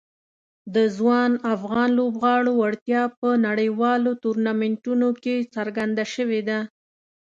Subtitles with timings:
[0.75, 6.59] د ځوان افغان لوبغاړو وړتیا په نړیوالو ټورنمنټونو کې څرګنده شوې ده.